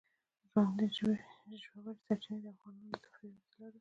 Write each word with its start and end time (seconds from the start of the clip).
ژورې 1.63 1.93
سرچینې 2.05 2.39
د 2.43 2.45
افغانانو 2.53 2.91
د 2.93 2.97
تفریح 3.03 3.31
یوه 3.33 3.41
وسیله 3.43 3.67
ده. 3.69 3.69